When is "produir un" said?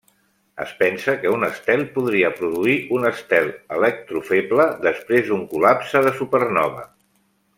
2.39-3.05